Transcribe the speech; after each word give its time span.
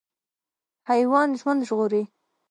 حیوان 0.89 1.29
ژوند 1.39 1.61
ژغوري. 1.67 2.03